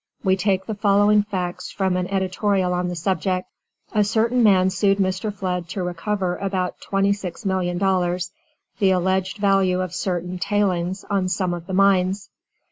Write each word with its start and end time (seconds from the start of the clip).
We 0.23 0.35
take 0.35 0.65
the 0.65 0.73
following 0.73 1.21
facts 1.21 1.69
from 1.69 1.95
an 1.95 2.07
editorial 2.07 2.73
on 2.73 2.87
the 2.87 2.95
subject: 2.95 3.47
"A 3.93 4.03
certain 4.03 4.41
man 4.41 4.71
sued 4.71 4.97
Mr. 4.97 5.31
Flood 5.31 5.69
to 5.69 5.83
recover 5.83 6.37
about 6.37 6.79
$26,000,000, 6.79 8.31
the 8.79 8.89
alleged 8.89 9.37
value 9.37 9.79
of 9.79 9.93
certain 9.93 10.39
'tailings' 10.39 11.05
on 11.11 11.29
some 11.29 11.53
of 11.53 11.67
the 11.67 11.73
mines. 11.73 12.31